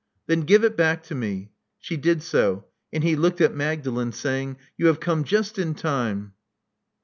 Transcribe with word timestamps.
*'Tben 0.27 0.47
give 0.47 0.63
it 0.63 0.75
back 0.75 1.03
to 1.03 1.13
me." 1.13 1.51
She 1.77 1.95
did 1.95 2.23
so; 2.23 2.65
and 2.91 3.03
he 3.03 3.15
looked 3.15 3.39
at 3.39 3.53
Magdalen, 3.53 4.13
saying, 4.13 4.57
You 4.75 4.87
have 4.87 4.99
come 4.99 5.23
just 5.23 5.59
in 5.59 5.75
time." 5.75 6.33